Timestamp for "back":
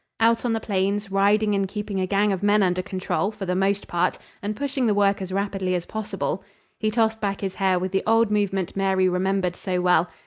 7.21-7.41